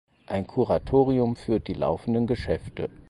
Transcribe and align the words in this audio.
Ein 0.25 0.47
Kuratorium 0.47 1.35
führt 1.35 1.67
die 1.67 1.75
laufenden 1.75 2.25
Geschäfte. 2.25 2.89